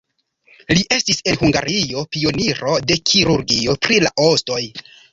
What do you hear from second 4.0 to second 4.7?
la ostoj.